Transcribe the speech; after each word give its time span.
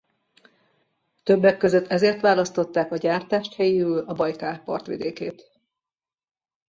Többek 1.23 1.57
között 1.57 1.87
ezért 1.87 2.21
választották 2.21 2.91
a 2.91 2.97
gyártás 2.97 3.55
helyéül 3.55 3.97
a 4.07 4.13
Bajkál 4.13 4.63
partvidékét. 4.63 5.51